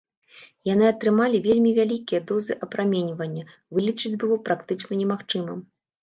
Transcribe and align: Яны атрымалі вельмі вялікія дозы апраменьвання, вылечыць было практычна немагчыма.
Яны 0.67 0.85
атрымалі 0.91 1.41
вельмі 1.47 1.73
вялікія 1.79 2.21
дозы 2.31 2.53
апраменьвання, 2.67 3.43
вылечыць 3.79 4.13
было 4.23 4.39
практычна 4.49 4.99
немагчыма. 5.03 5.53